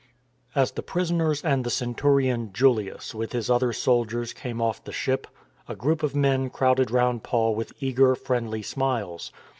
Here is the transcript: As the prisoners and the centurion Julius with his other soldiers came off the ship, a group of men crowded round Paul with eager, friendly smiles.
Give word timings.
As 0.55 0.71
the 0.71 0.81
prisoners 0.81 1.43
and 1.43 1.63
the 1.63 1.69
centurion 1.69 2.49
Julius 2.53 3.13
with 3.13 3.33
his 3.33 3.51
other 3.51 3.71
soldiers 3.71 4.33
came 4.33 4.59
off 4.59 4.83
the 4.83 4.91
ship, 4.91 5.27
a 5.69 5.75
group 5.75 6.01
of 6.01 6.15
men 6.15 6.49
crowded 6.49 6.89
round 6.89 7.21
Paul 7.21 7.53
with 7.53 7.73
eager, 7.79 8.15
friendly 8.15 8.63
smiles. 8.63 9.31